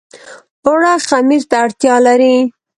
[0.65, 2.35] اوړه خمیر ته اړتيا لري